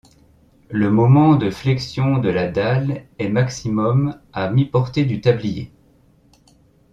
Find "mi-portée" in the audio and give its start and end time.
4.49-5.05